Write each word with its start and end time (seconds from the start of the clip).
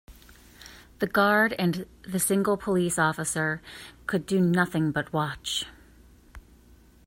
The 0.97 1.05
guard 1.05 1.53
and 1.59 1.85
the 2.07 2.19
single 2.19 2.57
police 2.57 2.97
officer 2.97 3.61
could 4.07 4.25
do 4.25 4.41
nothing 4.41 4.91
but 4.91 5.13
watch. 5.13 5.67